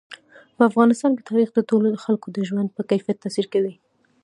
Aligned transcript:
په 0.55 0.61
افغانستان 0.69 1.11
کې 1.15 1.27
تاریخ 1.29 1.49
د 1.53 1.59
ټولو 1.69 1.87
خلکو 2.03 2.27
د 2.31 2.37
ژوند 2.49 2.69
په 2.75 2.81
کیفیت 2.89 3.17
تاثیر 3.23 3.45
کوي. 3.53 3.73